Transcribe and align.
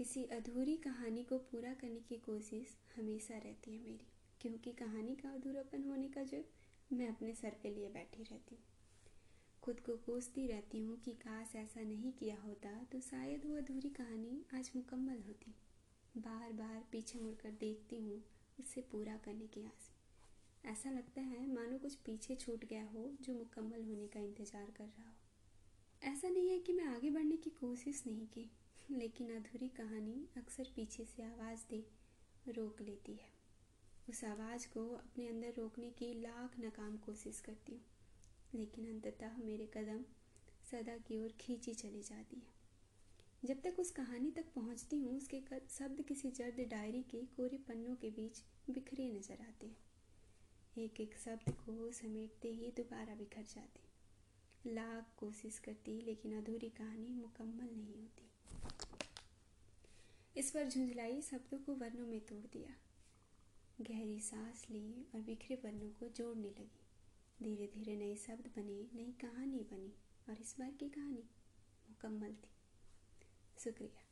किसी 0.00 0.22
अधूरी 0.32 0.76
कहानी 0.76 1.22
को 1.22 1.36
पूरा 1.40 1.72
करने 1.80 2.00
की 2.00 2.16
कोशिश 2.16 2.68
हमेशा 2.96 3.34
रहती 3.36 3.70
है 3.70 3.78
मेरी, 3.78 4.06
क्योंकि 4.40 4.70
कहानी 4.72 5.14
का 5.14 5.28
अधूरापन 5.30 5.82
होने 5.84 6.06
का 6.08 6.22
जो 6.22 6.38
मैं 6.90 7.08
अपने 7.08 7.32
सर 7.34 7.56
पे 7.62 7.70
लिए 7.70 7.88
बैठी 7.88 8.22
रहती 8.22 8.54
हूँ। 8.54 8.64
खुद 9.62 9.80
को 9.80 9.96
कोसती 10.06 10.46
रहती 10.46 10.80
हूँ 10.82 10.96
कि 10.98 11.12
काश 11.16 11.54
ऐसा 11.56 11.80
नहीं 11.80 12.12
किया 12.12 12.36
होता 12.44 12.70
तो 12.92 13.00
शायद 13.00 13.44
वो 13.46 13.56
अधूरी 13.56 13.88
कहानी 13.90 14.40
आज 14.54 14.70
मुकम्मल 14.76 15.18
होती। 15.26 15.54
बार 16.18 16.52
बार 16.52 16.82
पीछे 16.92 17.18
मुड़कर 17.18 17.50
देखती 17.60 17.98
हूँ 17.98 18.16
उसे 18.60 18.80
पूरा 18.92 19.16
करने 19.24 19.46
की 19.46 19.64
आस। 19.64 19.90
ऐसा 20.64 20.90
लगता 20.90 21.20
है 21.22 21.46
मानो 21.46 21.78
कुछ 21.78 21.94
पीछे 22.06 22.34
छूट 22.36 22.64
गया 22.64 22.84
हो 22.84 23.10
जो 23.20 23.34
मुकम्मल 23.34 23.84
होने 23.84 24.06
का 24.06 24.20
इंतज़ार 24.20 24.72
कर 24.76 24.84
रहा 24.86 25.08
हो। 25.08 26.10
ऐसा 26.12 26.28
नहीं 26.28 26.48
है 26.48 26.58
कि 26.58 26.72
मैं 26.72 26.86
आगे 26.86 27.10
बढ़ने 27.10 27.36
की 27.36 27.50
कोशिश 27.50 28.02
नहीं 28.06 28.26
की। 28.28 28.50
लेकिन 28.90 29.30
अधूरी 29.30 29.68
कहानी 29.68 30.14
अक्सर 30.36 30.68
पीछे 30.76 31.04
से 31.04 31.22
आवाज़ 31.22 31.64
दे, 31.70 31.84
रोक 32.48 32.80
लेती 32.80 33.12
है। 33.12 33.28
उस 34.10 34.22
आवाज़ 34.24 34.66
को 34.68 34.88
अपने 34.94 35.26
अंदर 35.28 35.52
रोकने 35.56 35.90
की 35.90 36.12
लाख 36.14 36.58
नाकाम 36.58 36.96
कोशिश 36.96 37.40
करती 37.40 37.72
हूँ, 37.72 37.84
लेकिन 38.54 38.86
अंततः 38.86 39.36
मेरे 39.38 39.66
कदम 39.66 40.04
सदा 40.70 40.96
की 40.98 41.18
ओर 41.18 41.34
खींची 41.40 41.74
चली 41.74 42.02
जाती 42.02 42.36
है। 42.36 42.58
जब 43.44 43.60
तक 43.60 43.78
उस 43.78 43.90
कहानी 43.90 44.30
तक 44.30 44.52
पहुँचती 44.54 44.96
हूँ, 44.96 45.16
उसके 45.16 45.40
शब्द 45.68 46.02
किसी 46.02 46.30
जर्द 46.30 46.60
डायरी 46.70 47.02
के 47.02 47.24
कोरे 47.36 47.58
पन्नों 47.68 47.94
के 47.94 48.10
बीच 48.10 48.42
बिखरे 48.70 49.08
नज़र 49.08 49.46
आते 49.48 49.66
हैं। 49.66 49.76
एक 50.78 51.00
एक 51.00 51.16
शब्द 51.18 51.50
को 51.56 51.90
समेटते 51.92 52.48
ही 52.50 52.72
दोबारा 52.76 53.14
बिखर 53.14 53.42
जाते 53.44 53.88
लाख 54.66 55.14
कोशिश 55.16 55.58
करती, 55.58 56.00
लेकिन 56.00 56.36
अधूरी 56.38 56.68
कहानी 56.70 57.12
मुकम्मल 57.12 57.76
नहीं 57.76 57.94
होती। 57.94 58.29
इस 60.40 60.50
पर 60.50 60.68
झुंझलाई 60.68 61.22
शब्दों 61.22 61.58
को 61.58 61.74
वर्णों 61.74 62.06
में 62.06 62.20
तोड़ 62.20 62.46
दिया। 62.46 62.76
गहरी 63.80 64.20
सांस 64.20 64.66
ली 64.70 65.06
और 65.14 65.20
बिखरे 65.20 65.56
वर्णों 65.56 65.90
को 65.90 66.08
जोड़ने 66.08 66.48
लगी। 66.48 66.86
धीरे 67.42 67.66
धीरे 67.66 67.96
नए 67.96 68.16
शब्द 68.16 68.46
बने, 68.56 68.88
नई 68.94 69.12
कहानी 69.20 69.58
बनी 69.58 69.92
और 70.28 70.40
इस 70.40 70.56
बार 70.58 70.70
की 70.70 70.88
कहानी 70.88 71.30
मुकम्मल 71.90 72.32
थी। 72.32 72.50
शुक्रिया। 73.64 74.09